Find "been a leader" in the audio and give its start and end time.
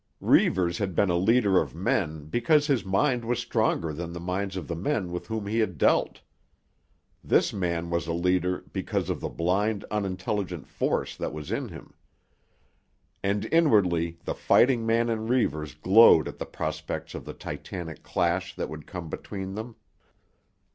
0.95-1.59